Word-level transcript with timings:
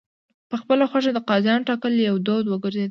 په 0.49 0.55
خپله 0.61 0.83
خوښه 0.91 1.11
د 1.13 1.19
قاضیانو 1.29 1.67
ټاکل 1.69 1.93
یو 2.09 2.15
دود 2.27 2.45
وګرځېد. 2.47 2.79